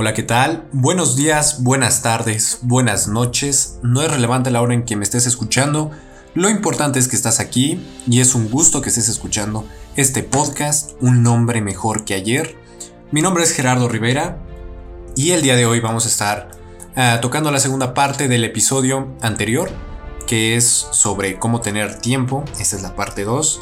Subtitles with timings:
[0.00, 0.66] Hola, ¿qué tal?
[0.72, 3.80] Buenos días, buenas tardes, buenas noches.
[3.82, 5.90] No es relevante la hora en que me estés escuchando.
[6.32, 9.66] Lo importante es que estás aquí y es un gusto que estés escuchando
[9.96, 12.56] este podcast, Un nombre mejor que ayer.
[13.10, 14.38] Mi nombre es Gerardo Rivera
[15.16, 16.48] y el día de hoy vamos a estar
[16.96, 19.70] uh, tocando la segunda parte del episodio anterior,
[20.26, 22.42] que es sobre cómo tener tiempo.
[22.58, 23.60] Esta es la parte 2.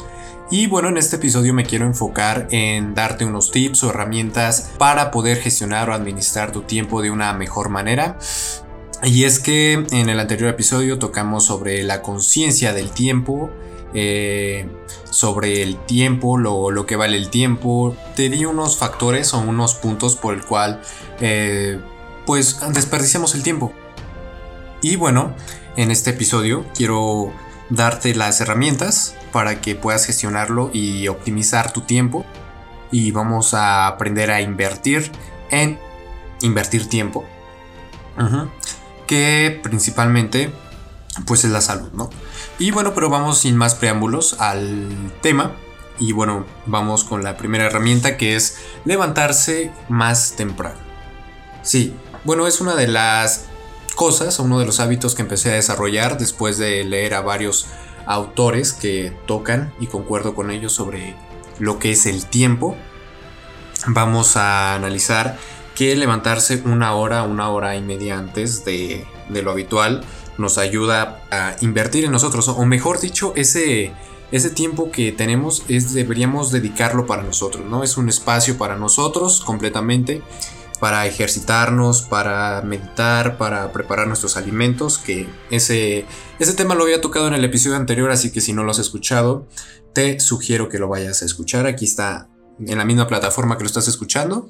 [0.51, 5.11] Y bueno, en este episodio me quiero enfocar en darte unos tips o herramientas para
[5.11, 8.17] poder gestionar o administrar tu tiempo de una mejor manera.
[9.03, 13.51] Y es que en el anterior episodio tocamos sobre la conciencia del tiempo,
[13.93, 14.67] eh,
[15.11, 17.95] sobre el tiempo, lo, lo, que vale el tiempo.
[18.15, 20.81] Te di unos factores o unos puntos por el cual
[21.21, 21.79] eh,
[22.25, 23.71] pues desperdiciamos el tiempo.
[24.81, 25.35] Y bueno,
[25.77, 27.31] en este episodio quiero
[27.69, 32.25] darte las herramientas para que puedas gestionarlo y optimizar tu tiempo.
[32.91, 35.11] Y vamos a aprender a invertir
[35.51, 35.79] en
[36.41, 37.25] invertir tiempo.
[39.07, 40.51] Que principalmente
[41.25, 42.09] pues es la salud, ¿no?
[42.57, 45.53] Y bueno, pero vamos sin más preámbulos al tema.
[45.99, 50.77] Y bueno, vamos con la primera herramienta que es levantarse más temprano.
[51.61, 53.45] Sí, bueno, es una de las
[53.95, 57.67] cosas, uno de los hábitos que empecé a desarrollar después de leer a varios
[58.09, 61.15] autores que tocan y concuerdo con ellos sobre
[61.59, 62.75] lo que es el tiempo.
[63.85, 65.37] Vamos a analizar
[65.75, 70.03] que levantarse una hora, una hora y media antes de, lo habitual
[70.39, 73.93] nos ayuda a invertir en nosotros, o mejor dicho, ese,
[74.31, 77.83] ese tiempo que tenemos es deberíamos dedicarlo para nosotros, ¿no?
[77.83, 80.23] Es un espacio para nosotros completamente
[80.79, 86.05] para ejercitarnos, para meditar, para preparar nuestros alimentos, que ese,
[86.39, 88.79] ese tema lo había tocado en el episodio anterior, así que si no lo has
[88.79, 89.47] escuchado,
[89.93, 91.67] te sugiero que lo vayas a escuchar.
[91.67, 94.49] Aquí está en la misma plataforma que lo estás escuchando.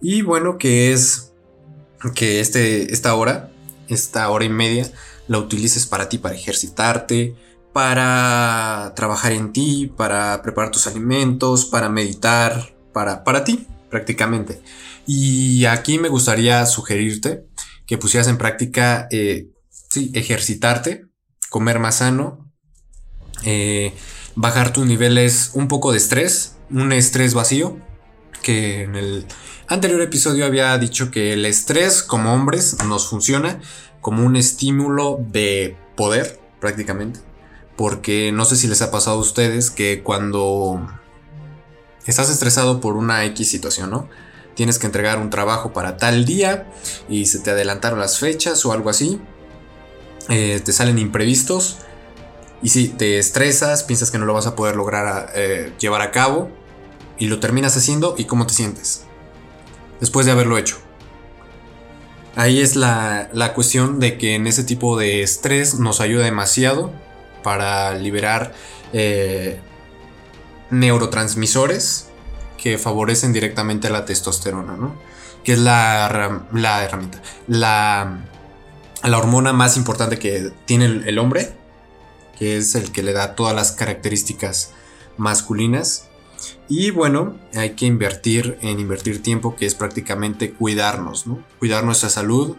[0.00, 1.32] Y bueno, que es
[2.14, 3.50] que este, esta hora,
[3.88, 4.90] esta hora y media,
[5.28, 7.34] la utilices para ti, para ejercitarte,
[7.72, 14.62] para trabajar en ti, para preparar tus alimentos, para meditar, para, para ti, prácticamente.
[15.06, 17.46] Y aquí me gustaría sugerirte
[17.86, 21.06] que pusieras en práctica, eh, sí, ejercitarte,
[21.50, 22.50] comer más sano,
[23.44, 23.92] eh,
[24.34, 27.78] bajar tus niveles un poco de estrés, un estrés vacío,
[28.42, 29.26] que en el
[29.68, 33.60] anterior episodio había dicho que el estrés como hombres nos funciona
[34.00, 37.20] como un estímulo de poder prácticamente,
[37.76, 40.86] porque no sé si les ha pasado a ustedes que cuando
[42.06, 44.08] estás estresado por una X situación, ¿no?
[44.54, 46.66] Tienes que entregar un trabajo para tal día
[47.08, 49.20] y se te adelantaron las fechas o algo así.
[50.28, 51.78] Eh, te salen imprevistos
[52.62, 56.10] y si te estresas, piensas que no lo vas a poder lograr eh, llevar a
[56.10, 56.50] cabo
[57.18, 59.04] y lo terminas haciendo y cómo te sientes
[60.00, 60.78] después de haberlo hecho.
[62.36, 66.92] Ahí es la, cuestión de que en ese tipo de estrés nos ayuda demasiado
[67.42, 68.52] para liberar
[68.92, 69.60] eh,
[70.70, 72.08] neurotransmisores
[72.64, 74.94] que favorecen directamente la testosterona, ¿no?
[75.44, 78.24] Que es la, la herramienta, la,
[79.02, 81.52] la, hormona más importante que tiene el, hombre,
[82.38, 84.70] que es el que le da todas las características
[85.18, 86.08] masculinas.
[86.66, 91.44] Y bueno, hay que invertir en invertir tiempo, que es prácticamente cuidarnos, ¿no?
[91.58, 92.56] Cuidar nuestra salud,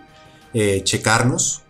[0.53, 1.63] eh, checarnos,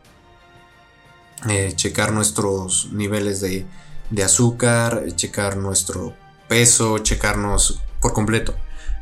[1.47, 3.65] eh, checar nuestros niveles de,
[4.09, 6.13] de azúcar, checar nuestro
[6.49, 8.53] peso, checarnos por completo.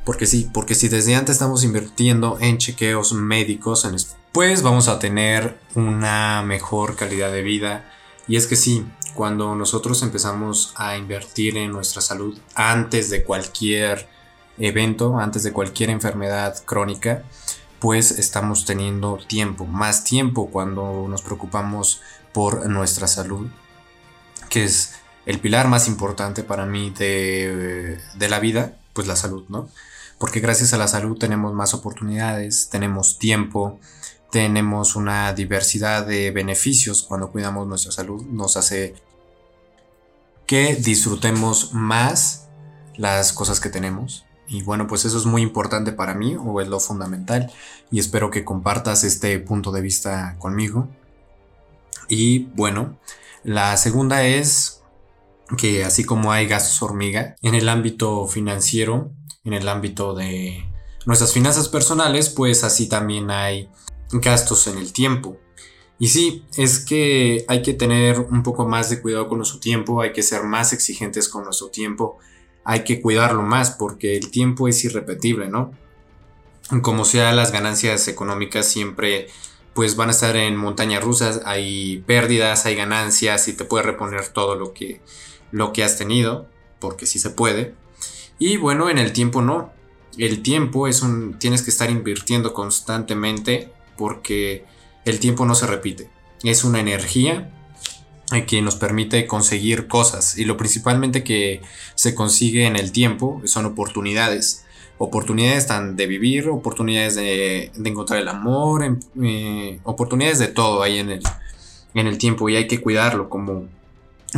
[0.05, 3.85] Porque sí, porque si desde antes estamos invirtiendo en chequeos médicos,
[4.31, 7.83] pues vamos a tener una mejor calidad de vida.
[8.29, 14.07] Y es que sí, cuando nosotros empezamos a invertir en nuestra salud antes de cualquier
[14.57, 17.23] evento, antes de cualquier enfermedad crónica,
[17.79, 21.99] pues estamos teniendo tiempo, más tiempo cuando nos preocupamos
[22.31, 23.49] por nuestra salud,
[24.47, 24.93] que es
[25.25, 29.69] el pilar más importante para mí de, de la vida pues la salud, ¿no?
[30.17, 33.79] Porque gracias a la salud tenemos más oportunidades, tenemos tiempo,
[34.31, 38.95] tenemos una diversidad de beneficios cuando cuidamos nuestra salud, nos hace
[40.45, 42.47] que disfrutemos más
[42.95, 44.25] las cosas que tenemos.
[44.47, 47.51] Y bueno, pues eso es muy importante para mí o es lo fundamental
[47.89, 50.87] y espero que compartas este punto de vista conmigo.
[52.09, 52.97] Y bueno,
[53.43, 54.82] la segunda es
[55.57, 59.11] que así como hay gastos hormiga en el ámbito financiero,
[59.43, 60.65] en el ámbito de
[61.05, 63.69] nuestras finanzas personales, pues así también hay
[64.11, 65.37] gastos en el tiempo.
[65.99, 70.01] Y sí, es que hay que tener un poco más de cuidado con nuestro tiempo,
[70.01, 72.17] hay que ser más exigentes con nuestro tiempo,
[72.65, 75.71] hay que cuidarlo más porque el tiempo es irrepetible, ¿no?
[76.81, 79.27] como sea las ganancias económicas siempre
[79.73, 84.27] pues van a estar en montañas rusas, hay pérdidas, hay ganancias y te puede reponer
[84.27, 85.01] todo lo que,
[85.53, 87.75] lo que has tenido, porque sí se puede.
[88.39, 89.71] Y bueno, en el tiempo no.
[90.17, 91.37] El tiempo es un...
[91.39, 94.65] tienes que estar invirtiendo constantemente porque
[95.05, 96.09] el tiempo no se repite.
[96.43, 97.51] Es una energía
[98.47, 101.61] que nos permite conseguir cosas y lo principalmente que
[101.93, 104.65] se consigue en el tiempo son oportunidades
[104.97, 111.09] oportunidades tan de vivir, oportunidades de, encontrar el amor, eh, oportunidades de todo ahí en
[111.09, 111.23] el,
[111.93, 113.67] en el tiempo y hay que cuidarlo como,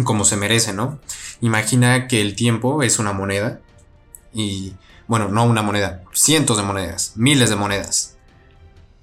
[0.04, 1.00] como se merece, ¿no?
[1.42, 3.62] Imagina que el tiempo es una moneda
[4.34, 4.74] y,
[5.08, 8.18] bueno, no una moneda, cientos de monedas, miles de monedas.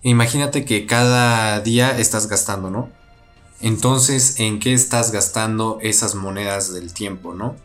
[0.03, 2.91] Imagínate que cada día estás gastando, ¿no?
[3.61, 7.57] Entonces, ¿en qué estás gastando esas monedas del tiempo, ¿no?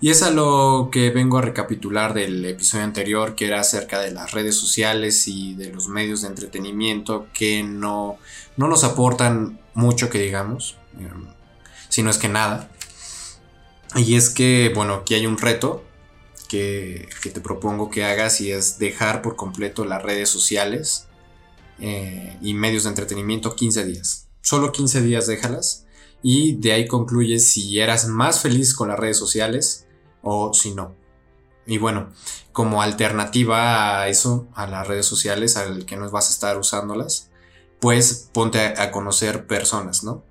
[0.00, 4.10] Y es a lo que vengo a recapitular del episodio anterior, que era acerca de
[4.10, 8.18] las redes sociales y de los medios de entretenimiento que no,
[8.56, 11.28] no nos aportan mucho, que digamos, em,
[11.88, 12.70] si no es que nada.
[13.94, 15.84] Y es que, bueno, aquí hay un reto
[16.48, 21.08] que, te propongo que hagas y es dejar por completo las redes sociales
[21.78, 24.28] eh, y medios de entretenimiento 15 días.
[24.42, 25.86] Solo 15 días déjalas
[26.22, 29.86] y de ahí concluyes si eras más feliz con las redes sociales
[30.22, 30.94] o si no.
[31.66, 32.10] Y bueno,
[32.52, 37.30] como alternativa a eso, a las redes sociales, al que no vas a estar usándolas,
[37.80, 40.24] pues ponte a, conocer personas, ¿no?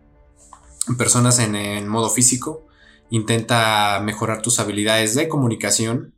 [0.97, 2.65] Personas en, en modo físico,
[3.09, 6.13] intenta mejorar tus habilidades de comunicación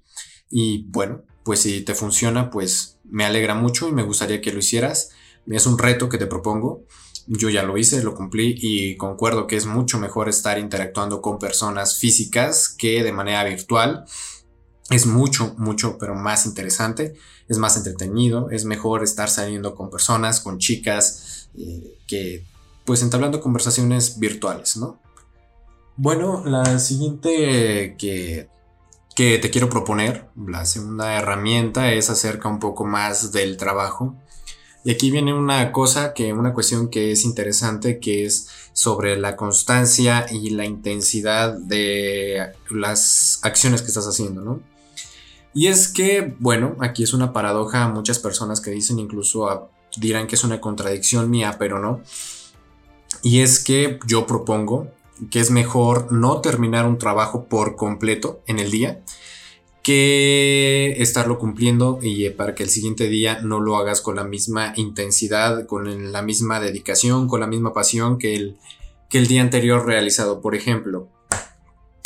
[0.49, 4.59] y bueno, pues si te funciona, pues me alegra mucho y me gustaría que lo
[4.59, 5.11] hicieras.
[5.47, 6.83] Es un reto que te propongo
[7.27, 11.39] yo ya lo hice, lo cumplí y concuerdo que es mucho mejor estar interactuando con
[11.39, 14.05] personas físicas que de manera virtual.
[14.89, 17.15] Es mucho, mucho, pero más interesante,
[17.49, 22.45] es más entretenido, es mejor estar saliendo con personas, con chicas, eh, que
[22.87, 24.97] pues entablando conversaciones virtuales, ¿no?
[25.97, 28.47] Bueno, la siguiente que,
[29.13, 34.15] que te quiero proponer, la segunda herramienta es acerca un poco más del trabajo
[34.85, 39.35] y aquí viene una cosa que, una cuestión que es interesante, que es sobre la
[39.35, 44.61] constancia y la intensidad de las acciones que estás haciendo, ¿no?
[45.53, 50.35] Y es que, bueno, aquí es una paradoja, muchas personas que dicen incluso dirán que
[50.35, 52.01] es una contradicción mía, pero no.
[53.23, 54.87] Y es que yo propongo
[55.31, 59.01] que es mejor no terminar un trabajo por completo en el día,
[59.83, 64.25] que estarlo cumpliendo y eh, para que el siguiente día no lo hagas con la
[64.25, 68.57] misma intensidad, con la misma dedicación, con la misma pasión que el,
[69.09, 71.07] que el día anterior realizado, por ejemplo.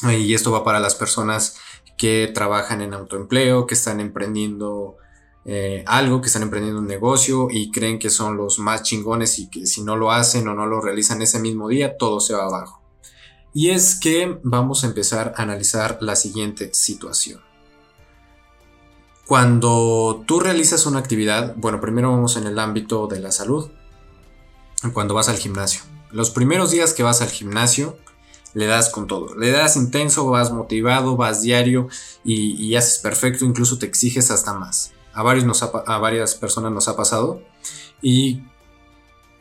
[0.03, 1.57] Y esto va para las personas
[1.97, 4.97] que trabajan en autoempleo, que están emprendiendo
[5.45, 9.49] eh, algo, que están emprendiendo un negocio y creen que son los más chingones y
[9.49, 12.45] que si no lo hacen o no lo realizan ese mismo día, todo se va
[12.45, 12.81] abajo.
[13.53, 17.41] Y es que vamos a empezar a analizar la siguiente situación.
[19.25, 23.69] Cuando tú realizas una actividad, bueno, primero vamos en el ámbito de la salud,
[24.93, 25.81] cuando vas al gimnasio.
[26.11, 27.97] Los primeros días que vas al gimnasio,
[28.53, 29.35] le das con todo.
[29.35, 31.87] Le das intenso, vas motivado, vas diario
[32.23, 34.91] y, haces perfecto, incluso te exiges hasta más.
[35.13, 37.41] A, varias personas nos ha pasado
[38.01, 38.41] y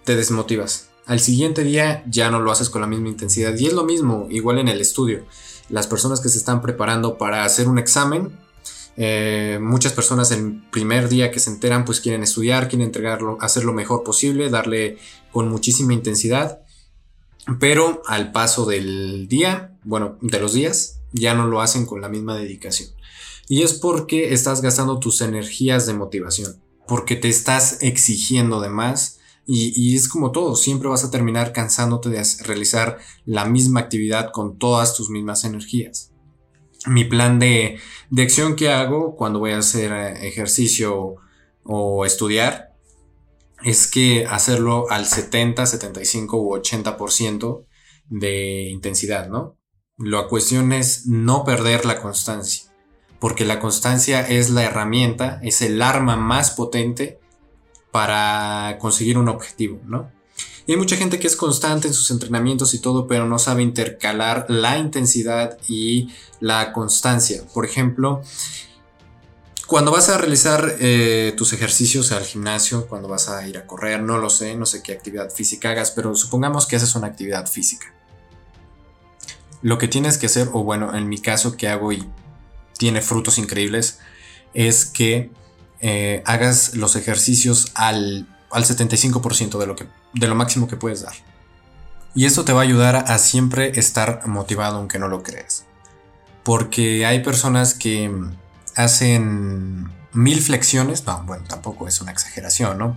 [0.05, 0.91] te desmotivas.
[1.07, 3.57] Al siguiente día ya no lo haces con la misma intensidad.
[3.57, 5.25] Y es lo mismo, igual en el estudio.
[5.69, 8.33] Las personas que se están preparando para hacer un examen
[9.03, 13.65] eh, muchas personas el primer día que se enteran pues quieren estudiar, quieren entregarlo, hacer
[13.65, 14.99] lo mejor posible, darle
[15.33, 16.61] con muchísima intensidad,
[17.59, 22.11] pero al paso del día, bueno, de los días, ya no lo hacen con la
[22.11, 22.91] misma dedicación.
[23.51, 29.19] Y es porque estás gastando tus energías de motivación, porque te estás exigiendo de más.
[29.45, 34.57] Y, es como todo, siempre vas a terminar cansándote de realizar la misma actividad con
[34.57, 36.11] todas tus mismas energías
[36.87, 37.79] mi plan de,
[38.17, 41.17] acción que hago cuando voy a hacer eh, ejercicio
[41.63, 42.75] o estudiar
[43.63, 47.67] es que hacerlo al 70, 75 u 80%
[48.09, 49.59] de intensidad, ¿no?
[49.99, 52.70] La cuestión es no perder la constancia,
[53.21, 57.21] porque la constancia es la herramienta, es el arma más potente
[57.93, 60.11] para conseguir un objetivo, ¿no?
[60.67, 63.63] Y hay mucha gente que es constante en sus entrenamientos y todo, pero no sabe
[63.63, 67.43] intercalar la intensidad y la constancia.
[67.53, 68.23] Por ejemplo,
[69.67, 74.03] cuando vas a realizar eh, tus ejercicios al gimnasio, cuando vas a ir a correr,
[74.03, 77.47] no lo sé, no sé qué actividad física hagas, pero supongamos que haces una actividad
[77.47, 77.95] física.
[79.63, 82.09] Lo que tienes que hacer, o bueno, en mi caso que hago y
[82.81, 83.99] tiene frutos increíbles,
[84.55, 85.31] es que
[85.81, 91.03] eh, hagas los ejercicios al, al 75% de lo, que, de lo máximo que puedes
[91.03, 91.13] dar.
[92.15, 95.67] Y esto te va a ayudar a siempre estar motivado aunque no lo creas.
[96.43, 98.11] Porque hay personas que
[98.77, 102.97] hacen mil flexiones, no, bueno, tampoco es una exageración, ¿no?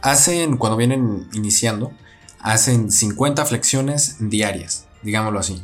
[0.00, 1.92] Hacen, cuando vienen iniciando,
[2.38, 5.62] hacen 50 flexiones diarias, digámoslo así.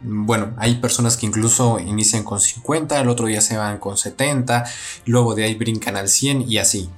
[0.00, 4.64] Bueno, hay personas que incluso inician con 50, el otro día se van con 70,
[5.06, 6.88] luego de ahí brincan al 100 y así.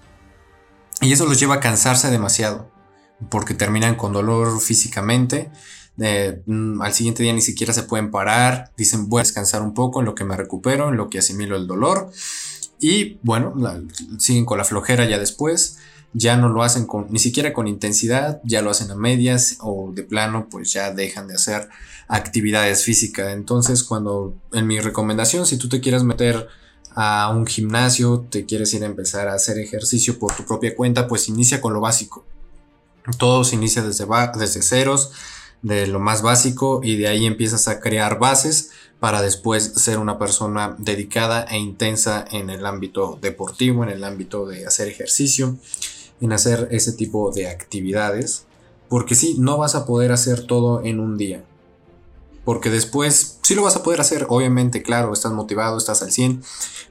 [1.01, 2.71] Y eso los lleva a cansarse demasiado,
[3.31, 5.51] porque terminan con dolor físicamente.
[6.47, 10.01] Mm, al siguiente día ni siquiera se pueden parar, dicen voy a descansar un poco
[10.01, 12.11] en lo que me recupero, en lo que asimilo el dolor.
[12.81, 13.55] Y bueno,
[14.19, 15.79] siguen con la flojera ya después
[16.13, 19.93] ya no lo hacen con, ni siquiera con intensidad, ya lo hacen a medias o
[19.93, 21.69] de plano, pues ya dejan de hacer
[22.09, 23.33] actividades físicas.
[23.33, 26.49] Entonces, cuando en mi recomendación, si tú te quieres meter
[26.97, 31.07] a un gimnasio, te quieres ir a empezar a hacer ejercicio por tu propia cuenta,
[31.07, 32.25] pues inicia con lo básico.
[33.19, 35.13] Todo se inicia desde, desde ceros,
[35.63, 40.19] de lo más básico, y de ahí empiezas a crear bases para después ser una
[40.19, 45.57] persona dedicada e intensa en el ámbito deportivo, en el ámbito de hacer ejercicio
[46.21, 48.45] en hacer ese tipo de actividades.
[48.89, 51.45] Porque sí, no vas a poder hacer todo en un día.
[52.45, 56.43] Porque después sí lo vas a poder hacer, obviamente, claro, estás motivado, estás al 100,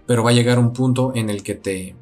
[0.05, 1.95] pero va a llegar un punto en el que te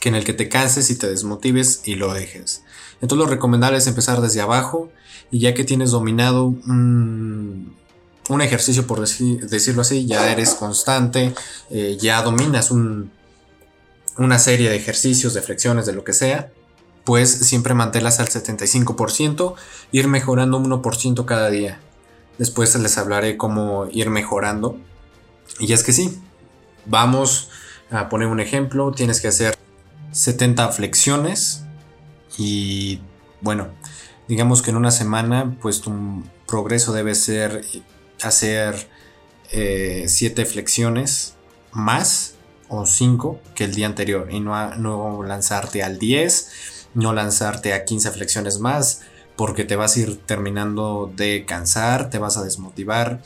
[0.00, 2.62] que en el que te canses y te desmotives y lo dejes.
[3.00, 4.90] Entonces lo recomendable es empezar desde abajo
[5.30, 7.74] y ya que tienes dominado un,
[8.42, 11.34] ejercicio, por decirlo así, ya eres constante,
[11.70, 13.10] eh, ya dominas un,
[14.16, 16.52] una serie de ejercicios, de flexiones, de lo que sea,
[17.04, 19.54] pues siempre manténlas al 75%,
[19.92, 21.80] ir mejorando un 1% cada día.
[22.38, 24.78] Después les hablaré cómo ir mejorando.
[25.60, 26.18] Y es que sí,
[26.86, 27.50] vamos
[27.90, 29.56] a poner un ejemplo, tienes que hacer
[30.12, 31.64] 70 flexiones
[32.38, 33.00] y
[33.40, 33.68] bueno,
[34.28, 37.64] digamos que en una semana pues tu progreso debe ser
[38.22, 38.88] hacer
[39.50, 41.34] 7 eh, flexiones
[41.72, 42.33] más
[42.68, 46.48] o 5 que el día anterior y no, no lanzarte al 10,
[46.94, 49.02] no lanzarte a 15 flexiones más
[49.36, 53.20] porque te vas a ir terminando de cansar, te vas a desmotivar.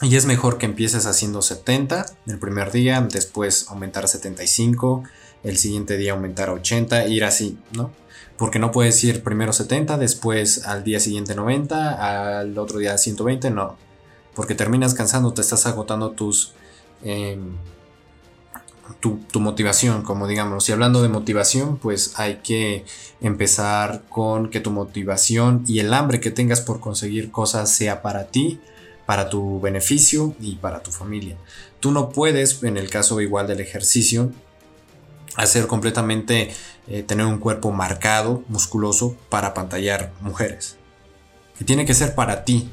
[0.00, 5.04] Y es mejor que empieces haciendo 70 el primer día, después aumentar a 75,
[5.44, 7.92] el siguiente día aumentar a 80, ir así, ¿no?
[8.36, 13.50] Porque no puedes ir primero 70, después al día siguiente 90, al otro día 120,
[13.50, 13.76] no.
[14.34, 16.54] Porque terminas cansando, te estás agotando tus,
[17.04, 17.56] em,
[19.00, 20.68] tu, motivación, como digamos.
[20.68, 22.84] Y hablando de motivación, pues hay que
[23.20, 28.28] empezar con que tu motivación y el hambre que tengas por conseguir cosas sea para
[28.28, 28.60] ti,
[29.06, 31.36] para tu beneficio y para tu familia.
[31.80, 34.32] Tú no puedes, en el caso igual del ejercicio,
[35.36, 36.52] hacer completamente,
[36.88, 40.76] eh, tener un cuerpo marcado, musculoso, para pantallar mujeres.
[41.58, 42.70] Que tiene que ser para ti,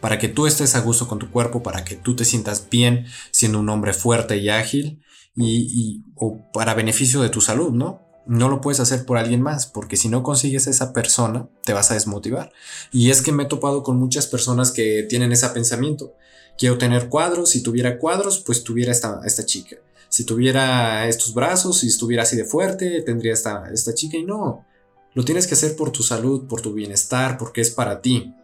[0.00, 3.06] para que tú estés a gusto con tu cuerpo, para que tú te sientas bien
[3.30, 5.00] siendo un hombre fuerte y ágil
[5.38, 8.02] y, o para beneficio de tu salud, ¿no?
[8.26, 11.90] No lo puedes hacer por alguien más, porque si no consigues esa persona, te vas
[11.90, 12.52] a desmotivar.
[12.92, 16.12] Y es que me he topado con muchas personas que tienen ese pensamiento.
[16.58, 19.76] Quiero tener cuadros, si tuviera cuadros, pues tuviera esta, esta chica.
[20.10, 24.18] Si tuviera estos brazos, si estuviera así de fuerte, tendría esta, esta chica.
[24.18, 24.66] Y no,
[25.14, 28.34] lo tienes que hacer por tu salud, por tu bienestar, porque es para ti.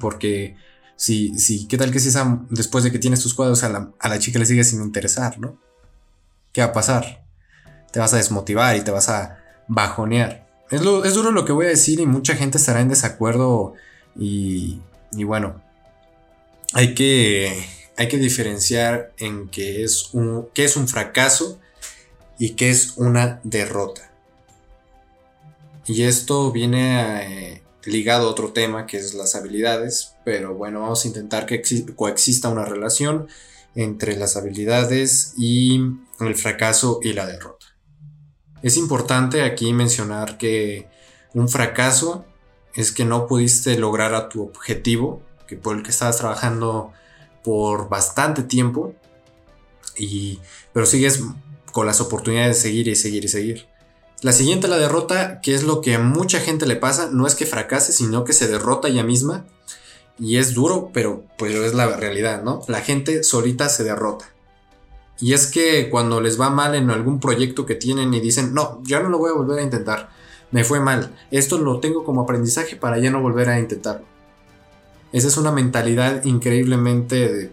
[0.00, 0.56] Porque
[0.96, 3.92] si, si, ¿qué tal que si esa, después de que tienes tus cuadros a la,
[3.98, 5.58] a la chica le sigue sin interesar, ¿no?
[6.52, 7.24] ¿Qué va a pasar?
[7.92, 9.38] Te vas a desmotivar y te vas a
[9.68, 10.46] bajonear.
[10.70, 13.74] Es, duro lo que voy a decir y mucha gente estará en desacuerdo
[14.16, 14.80] y,
[15.12, 15.60] bueno,
[16.72, 17.64] hay que,
[17.96, 21.58] hay que diferenciar en qué es, un, qué es un fracaso
[22.38, 24.10] y qué es una derrota.
[25.86, 31.04] Y esto viene eh, ligado a otro tema que es las habilidades, pero bueno, vamos
[31.04, 31.62] a intentar que
[31.96, 33.26] coexista una relación
[33.74, 35.80] entre las habilidades y
[36.26, 37.66] el fracaso y la derrota.
[38.62, 40.88] Es importante aquí mencionar que
[41.32, 42.24] un fracaso
[42.74, 46.92] es que no pudiste lograr a tu objetivo, que por el que estabas trabajando
[47.42, 48.94] por bastante tiempo,
[49.96, 50.40] y,
[50.72, 51.22] pero sigues
[51.72, 53.66] con las oportunidades de seguir y seguir y seguir.
[54.22, 57.34] La siguiente, la derrota, que es lo que a mucha gente le pasa, no es
[57.34, 59.46] que fracase, sino que se derrota ella misma
[60.18, 62.62] y es duro, pero pues es la realidad, ¿no?
[62.68, 64.30] La gente solita se derrota.
[65.20, 68.80] Y es que cuando les va mal en algún proyecto que tienen y dicen, no,
[68.84, 70.10] ya no lo voy a volver a intentar,
[70.50, 74.06] me fue mal, esto lo tengo como aprendizaje para ya no volver a intentarlo.
[75.12, 77.52] Esa es una mentalidad increíblemente de,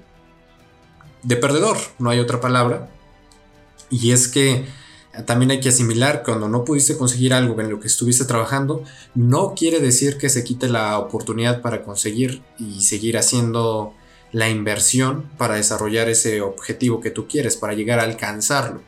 [1.24, 2.90] de perdedor, no hay otra palabra.
[3.90, 4.66] Y es que
[5.26, 8.84] también hay que asimilar cuando no pudiste conseguir algo en lo que estuviste trabajando,
[9.16, 13.94] no quiere decir que se quite la oportunidad para conseguir y seguir haciendo
[14.32, 18.82] la inversión para desarrollar ese objetivo que tú quieres, para llegar a alcanzarlo.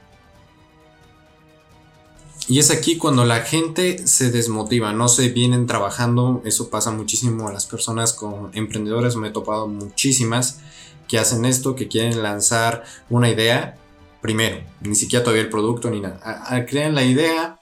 [2.48, 7.48] Y es aquí cuando la gente se desmotiva, no se vienen trabajando, eso pasa muchísimo
[7.48, 10.60] a las personas con emprendedores, me he topado muchísimas
[11.08, 13.78] que hacen esto, que quieren lanzar una idea,
[14.22, 17.60] primero, ni siquiera todavía el producto ni nada, crean la idea,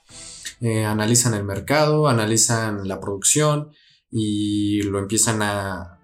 [0.61, 3.71] eh, analizan el mercado, analizan la producción
[4.09, 5.96] y lo empiezan a,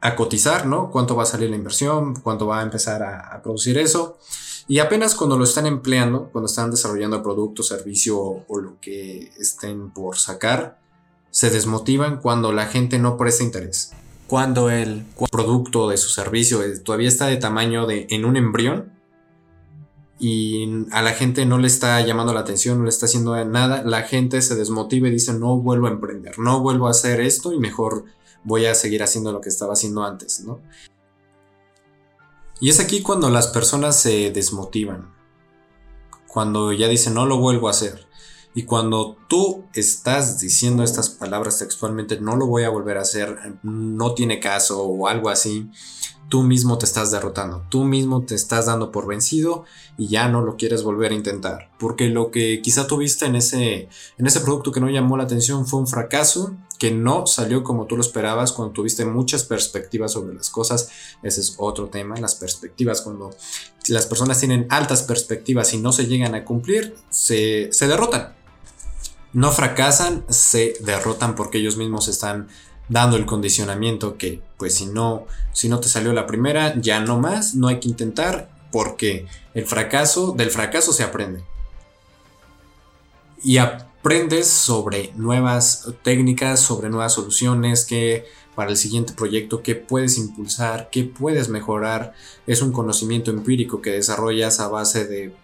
[0.00, 0.90] a cotizar, ¿no?
[0.90, 4.18] Cuánto va a salir la inversión, cuánto va a empezar a producir eso.
[4.68, 9.90] Y apenas cuando lo están empleando, cuando están desarrollando producto, servicio o lo que estén
[9.90, 10.78] por sacar,
[11.30, 13.92] se desmotivan cuando la gente no presta interés.
[14.26, 18.92] Cuando el producto de su servicio todavía está de tamaño de en un embrión
[20.18, 23.82] y a la gente no le está llamando la atención, no le está haciendo nada,
[23.84, 27.54] la gente se desmotiva y dice no vuelvo a emprender, no vuelvo a hacer esto
[27.54, 28.04] y mejor
[28.44, 30.60] voy a seguir haciendo lo que estaba haciendo antes, ¿no?
[32.60, 35.14] Y es aquí cuando las personas se desmotivan.
[36.26, 38.07] Cuando ya dicen no lo vuelvo a hacer.
[38.58, 43.56] Y cuando tú estás diciendo estas palabras textualmente, no lo voy a volver a hacer,
[43.62, 45.70] no tiene caso o algo así,
[46.28, 49.64] tú mismo te estás derrotando, tú mismo te estás dando por vencido
[49.96, 51.70] y ya no lo quieres volver a intentar.
[51.78, 55.64] Porque lo que quizá tuviste en ese, en ese producto que no llamó la atención
[55.64, 60.34] fue un fracaso que no salió como tú lo esperabas cuando tuviste muchas perspectivas sobre
[60.34, 60.90] las cosas.
[61.22, 63.02] Ese es otro tema, las perspectivas.
[63.02, 63.30] Cuando
[63.86, 68.36] las personas tienen altas perspectivas y no se llegan a cumplir, se, se derrotan.
[69.32, 72.48] No fracasan, se derrotan porque ellos mismos están
[72.88, 77.18] dando el condicionamiento que pues si no si no te salió la primera ya no
[77.18, 81.42] más no hay que intentar porque el fracaso del fracaso se aprende.
[83.42, 90.18] Y aprendes sobre nuevas técnicas sobre nuevas soluciones que para el siguiente proyecto que puedes
[90.18, 92.14] impulsar que puedes mejorar.
[92.46, 95.34] Es un conocimiento empírico que desarrollas a base de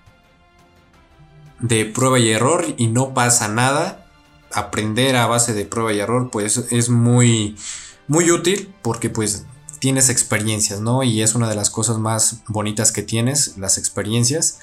[1.64, 4.06] de prueba y error y no pasa nada
[4.52, 7.56] aprender a base de prueba y error, pues es muy,
[8.06, 9.46] muy útil porque pues
[9.78, 11.02] tienes experiencias, ¿no?
[11.02, 14.58] Y es una de las cosas más bonitas que tienes, las experiencias.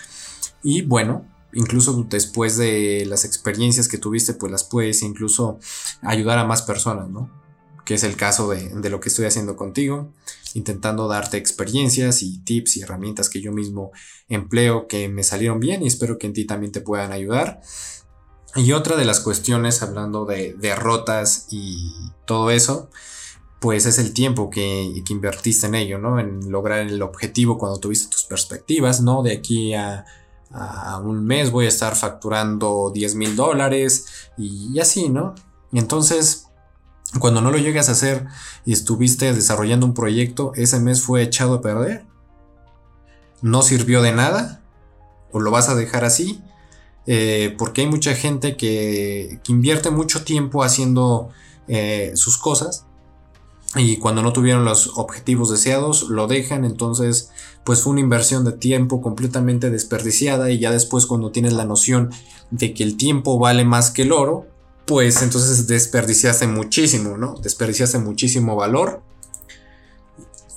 [0.62, 5.60] Y bueno, incluso después de las experiencias que tuviste, pues las puedes incluso
[6.04, 7.41] ayudar a más personas, ¿no?
[7.86, 10.14] Que es el caso de, de lo que estoy haciendo contigo,
[10.54, 13.92] intentando darte experiencias y tips y herramientas que yo mismo
[14.30, 17.62] empleo que me salieron bien y espero que en ti también te puedan ayudar.
[18.56, 21.94] Y otra de las cuestiones, hablando de derrotas y
[22.26, 22.90] todo eso,
[23.62, 26.20] pues es el tiempo que, invertiste en ello, ¿no?
[26.20, 29.24] En lograr el objetivo cuando tuviste tus perspectivas, ¿no?
[29.24, 30.06] De aquí a,
[31.04, 34.06] un mes voy a estar facturando 10 mil dólares
[34.38, 35.34] y, así, ¿no?
[35.72, 36.48] Entonces,
[37.20, 38.26] cuando no lo llegas a hacer
[38.66, 42.06] y estuviste desarrollando un proyecto, ese mes fue echado a perder.
[43.42, 44.62] No sirvió de nada.
[45.34, 46.44] O lo vas a dejar así
[47.08, 51.30] eh, porque hay mucha gente que, invierte mucho tiempo haciendo
[51.68, 52.86] eh, sus cosas
[53.76, 57.32] y cuando no tuvieron los objetivos deseados lo dejan, entonces
[57.64, 62.12] pues fue una inversión de tiempo completamente desperdiciada y ya después cuando tienes la noción
[62.52, 64.48] de que el tiempo vale más que el oro,
[64.86, 67.36] pues entonces desperdiciaste muchísimo, ¿no?
[67.42, 69.02] Desperdiciaste muchísimo valor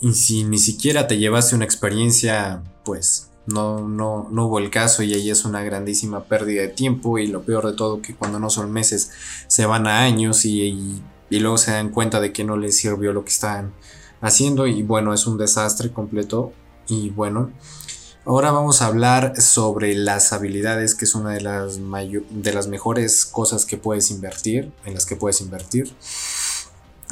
[0.00, 5.02] y si ni siquiera te llevaste una experiencia pues no, no, no hubo el caso
[5.02, 8.38] y ahí es una grandísima pérdida de tiempo y lo peor de todo que cuando
[8.38, 9.10] no son meses
[9.46, 13.24] se van a años y, luego se dan cuenta de que no les sirvió lo
[13.24, 13.72] que estaban
[14.20, 16.52] haciendo y bueno es un desastre completo
[16.86, 17.50] y bueno
[18.26, 23.24] ahora vamos a hablar sobre las habilidades que es una de las, de las mejores
[23.24, 25.94] cosas que puedes invertir en las que puedes invertir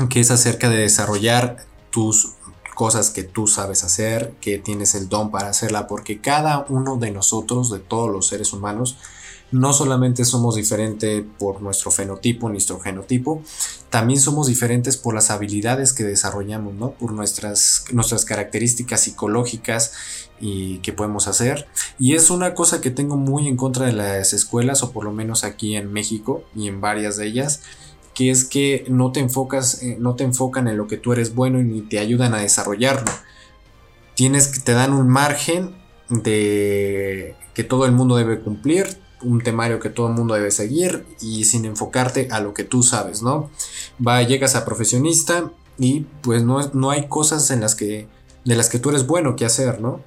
[0.09, 2.33] que es acerca de desarrollar tus
[2.75, 7.11] cosas que tú sabes hacer, que tienes el don para hacerla, porque cada uno de
[7.11, 8.97] nosotros, de todos los seres humanos,
[9.51, 13.43] no solamente somos diferentes por nuestro fenotipo, nuestro genotipo,
[13.91, 16.93] también somos diferentes por las habilidades que desarrollamos, ¿no?
[16.93, 19.93] Por nuestras, nuestras características psicológicas
[20.43, 21.69] y que podemos hacer.
[22.01, 25.13] Y es una cosa que tengo muy en contra de las escuelas, o por lo
[25.13, 27.63] menos aquí en México y en varias de ellas,
[28.13, 31.35] que es que no te enfocas, eh, no te enfocan en lo que tú eres
[31.35, 33.11] bueno y ni te ayudan a desarrollarlo.
[34.17, 35.77] Tienes que te dan un margen
[36.11, 41.07] de que todo el mundo debe cumplir, un temario que todo el mundo debe seguir
[41.21, 43.49] y sin enfocarte a lo que tú sabes, ¿no?
[44.05, 48.09] Va, llegas a profesionista y pues no, no hay cosas en las que
[48.45, 50.01] de las que tú eres bueno que hacer, ¿no?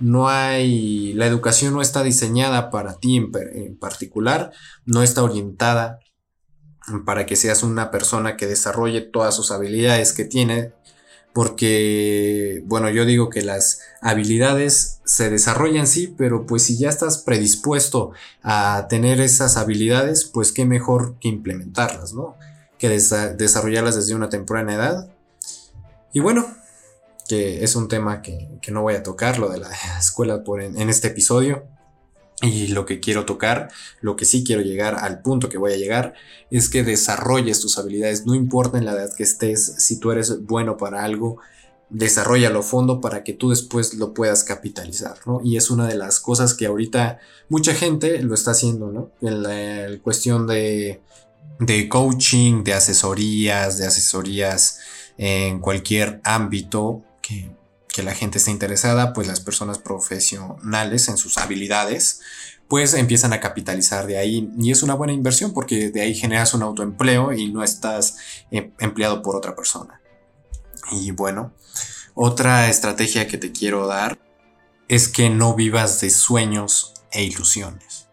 [0.00, 4.52] No hay, la educación no está diseñada para ti en, particular,
[4.84, 6.00] no está orientada
[7.06, 10.72] para que seas una persona que desarrolle todas sus habilidades que tiene,
[11.32, 17.18] porque, bueno, yo digo que las habilidades se desarrollan sí, pero pues si ya estás
[17.18, 22.36] predispuesto a tener esas habilidades, pues qué mejor que implementarlas, ¿no?
[22.78, 25.10] Que desarrollarlas desde una temprana edad.
[26.12, 26.46] Y bueno,
[27.28, 30.88] que es un tema que, no voy a tocar, lo de la escuela por en,
[30.88, 31.66] este episodio.
[32.42, 35.76] Y lo que quiero tocar, lo que sí quiero llegar al punto que voy a
[35.76, 36.14] llegar,
[36.50, 40.44] es que desarrolles tus habilidades, no importa en la edad que estés, si tú eres
[40.44, 41.38] bueno para algo,
[41.90, 45.40] desarrollalo a fondo para que tú después lo puedas capitalizar, ¿no?
[45.44, 49.12] Y es una de las cosas que ahorita mucha gente lo está haciendo, ¿no?
[49.20, 51.00] En la cuestión de,
[51.60, 54.80] de coaching, de asesorías, de asesorías
[55.16, 62.20] en cualquier ámbito, que, la gente esté interesada, pues las personas profesionales en sus habilidades,
[62.66, 66.54] pues empiezan a capitalizar de ahí y es una buena inversión porque de ahí generas
[66.54, 68.16] un autoempleo y no estás
[68.50, 70.00] eh, empleado por otra persona.
[70.90, 71.54] Y bueno,
[72.14, 74.18] otra estrategia que te quiero dar
[74.88, 78.08] es que no vivas de sueños e ilusiones.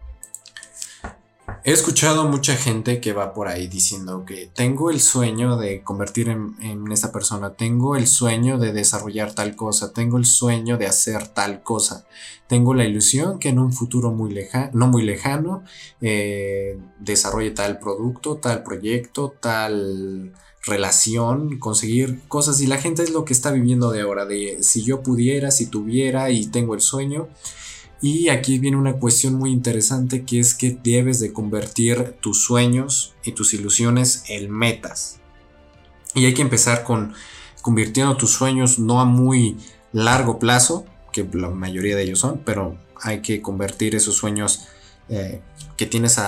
[1.63, 6.30] He escuchado mucha gente que va por ahí diciendo que tengo el sueño de convertir
[6.30, 10.88] en, en, esa persona, tengo el sueño de desarrollar tal cosa, tengo el sueño de
[10.88, 12.08] hacer tal cosa,
[12.47, 15.63] tengo la ilusión que en un futuro muy lejano, no muy lejano,
[16.02, 20.34] eh, desarrolle tal producto, tal proyecto, tal
[20.65, 24.28] relación, conseguir cosas y la gente es lo que está viviendo de ahora,
[24.62, 27.30] si yo pudiera, si tuviera y tengo el sueño.
[28.02, 33.14] Y aquí viene una cuestión muy interesante que es que debes de convertir tus sueños
[33.24, 35.20] y tus ilusiones en metas.
[36.16, 37.14] Y hay que empezar con
[37.62, 39.58] convirtiendo tus sueños no a muy
[39.94, 44.68] largo plazo, que la mayoría de ellos son, pero hay que convertir esos sueños
[45.10, 45.42] eh,
[45.78, 46.20] que tienes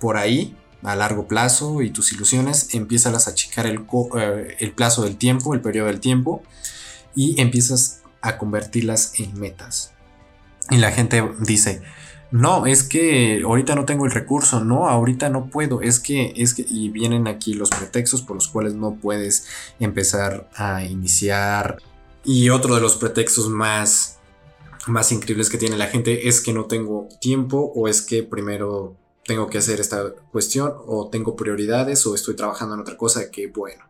[0.00, 3.84] por ahí a largo plazo y tus ilusiones, empiezas a achicar el,
[4.18, 6.42] eh, el plazo del tiempo, el periodo del tiempo,
[7.14, 9.95] y empiezas a convertirlas en metas.
[10.70, 11.82] Y la gente dice,
[12.30, 16.54] no, es que ahorita no tengo el recurso, no, ahorita no puedo, es que, es
[16.54, 19.46] que, y vienen aquí los pretextos por los cuales no puedes
[19.78, 21.78] empezar a iniciar.
[22.24, 24.18] Y otro de los pretextos más,
[24.86, 28.96] más increíbles que tiene la gente es que no tengo tiempo o es que primero
[29.24, 33.46] tengo que hacer esta cuestión o tengo prioridades o estoy trabajando en otra cosa que
[33.46, 33.84] bueno.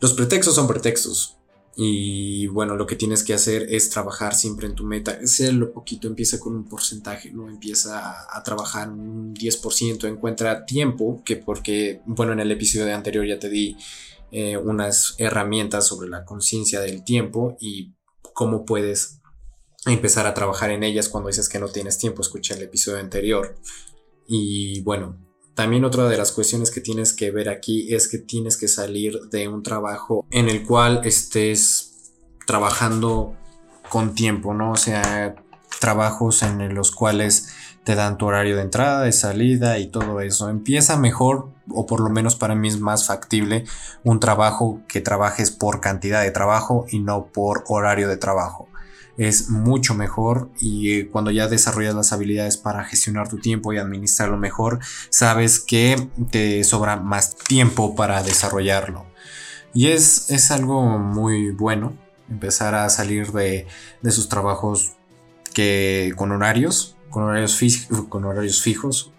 [0.00, 1.39] Los pretextos son pretextos.
[1.82, 5.18] Y bueno, lo que tienes que hacer es trabajar siempre en tu meta.
[5.50, 11.36] lo poquito, empieza con un porcentaje, no empieza a, trabajar un 10%, encuentra tiempo, que
[11.36, 13.78] porque, bueno, en el episodio anterior ya te di
[14.30, 17.94] eh, unas herramientas sobre la conciencia del tiempo y
[18.34, 19.22] cómo puedes
[19.86, 22.20] empezar a trabajar en ellas cuando dices que no tienes tiempo.
[22.20, 23.54] Escucha el episodio anterior.
[24.26, 25.18] Y bueno,
[25.54, 29.18] también otra de las cuestiones que tienes que ver aquí es que tienes que salir
[29.30, 32.12] de un trabajo en el cual estés
[32.46, 33.34] trabajando
[33.88, 34.72] con tiempo, ¿no?
[34.72, 35.34] O sea,
[35.80, 37.48] trabajos en los cuales
[37.84, 40.48] te dan tu horario de entrada, de salida y todo eso.
[40.48, 43.64] Empieza mejor, o por lo menos para mí es más factible,
[44.04, 48.69] un trabajo que trabajes por cantidad de trabajo y no por horario de trabajo
[49.20, 53.76] es mucho mejor y eh, cuando ya desarrollas las habilidades para gestionar tu tiempo y
[53.76, 54.78] administrarlo mejor,
[55.10, 59.04] sabes que te sobra más tiempo para desarrollarlo.
[59.74, 61.92] Y es, es algo muy bueno
[62.30, 63.66] empezar a salir de,
[64.00, 64.92] de sus trabajos
[65.52, 67.60] que con horarios, con horarios,
[68.08, 69.12] con horarios fijos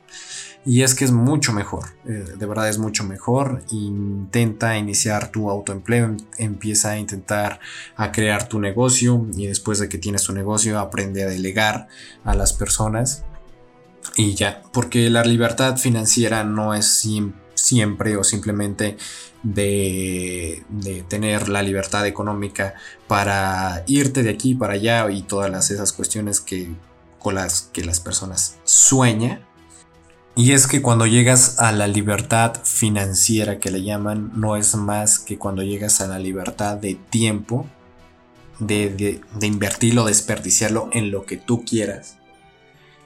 [0.65, 3.63] y es que es mucho mejor, eh, de verdad es mucho mejor.
[3.71, 7.59] Intenta iniciar tu autoempleo, empieza a intentar
[7.95, 11.87] a crear tu negocio y después de que tienes tu negocio aprende a delegar
[12.23, 13.23] a las personas
[14.15, 17.07] y ya, porque la libertad financiera no es
[17.53, 18.97] siempre o simplemente
[19.43, 20.63] de,
[21.07, 22.75] tener la libertad económica
[23.07, 26.69] para irte de aquí para allá y todas esas cuestiones que
[27.19, 29.45] con las que las personas sueñan
[30.35, 35.19] y es que cuando llegas a la libertad financiera que le llaman, no es más
[35.19, 37.67] que cuando llegas a la libertad de tiempo,
[38.59, 42.17] de, invertirlo, desperdiciarlo en lo que tú quieras.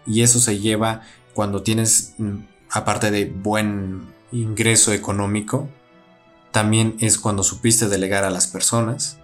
[0.06, 1.02] Y eso se lleva
[1.34, 2.36] cuando tienes, mm,
[2.70, 5.68] aparte de buen ingreso económico,
[6.52, 9.18] también es cuando supiste delegar a las personas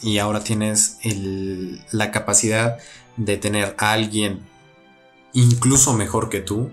[0.00, 0.98] y ahora tienes
[1.90, 2.78] la capacidad
[3.16, 4.40] de tener a alguien
[5.32, 6.70] incluso mejor que tú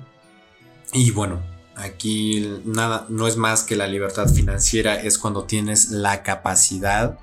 [0.93, 1.41] y bueno,
[1.75, 7.17] aquí nada, no es más que la libertad financiera, es cuando tienes la capacidad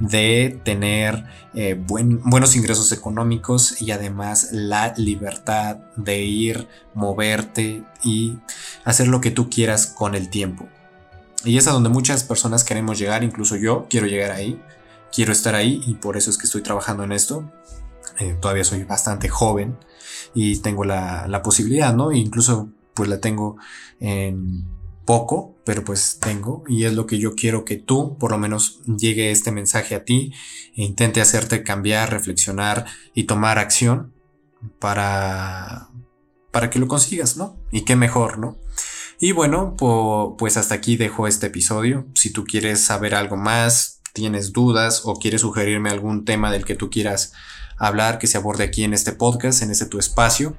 [0.00, 1.24] de tener
[1.54, 8.38] eh, buenos ingresos económicos y además la libertad de ir, moverte y
[8.84, 10.68] hacer lo que tú quieras con el tiempo.
[11.44, 14.60] Y es a donde muchas personas queremos llegar, incluso yo quiero llegar ahí,
[15.12, 17.50] quiero estar ahí y por eso es que estoy trabajando en esto.
[18.18, 19.76] Eh, todavía soy bastante joven
[20.34, 22.10] y tengo la, la posibilidad, ¿no?
[22.10, 23.56] E incluso pues la tengo
[24.00, 24.64] en
[25.04, 28.80] poco, pero pues tengo y es lo que yo quiero que tú por lo menos
[28.86, 30.32] llegue este mensaje a ti
[30.76, 34.14] e intente hacerte cambiar, reflexionar y tomar acción
[34.78, 35.90] para
[36.50, 37.56] para que lo consigas, ¿no?
[37.72, 38.56] Y qué mejor, ¿no?
[39.18, 39.74] Y bueno,
[40.38, 42.06] pues hasta aquí dejo este episodio.
[42.14, 46.76] Si tú quieres saber algo más, tienes dudas o quieres sugerirme algún tema del que
[46.76, 47.32] tú quieras
[47.76, 50.56] hablar que se aborde aquí en este podcast, en este tu espacio,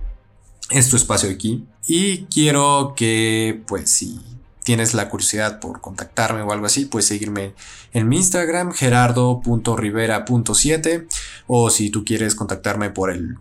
[0.69, 1.67] es tu espacio aquí.
[1.88, 4.19] Y quiero que, pues, si
[4.63, 7.54] tienes la curiosidad por contactarme o algo así, puedes seguirme
[7.93, 11.08] en mi Instagram, gerardo.rivera.7,
[11.47, 13.38] o si tú quieres contactarme por el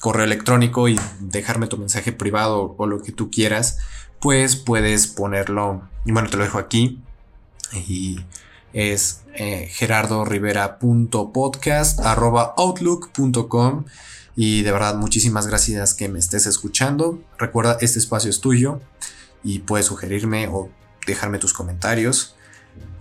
[0.00, 3.78] correo electrónico y dejarme tu mensaje privado o lo que tú quieras,
[4.20, 7.00] pues puedes ponerlo, y bueno, te lo dejo aquí,
[7.72, 8.20] y
[8.74, 9.70] es eh,
[14.36, 17.22] y de verdad muchísimas gracias que me estés escuchando.
[17.38, 18.80] Recuerda, este espacio es tuyo
[19.42, 20.70] y puedes sugerirme o
[21.06, 22.36] dejarme tus comentarios.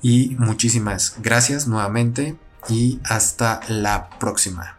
[0.01, 2.37] Y muchísimas gracias nuevamente
[2.69, 4.77] y hasta la próxima.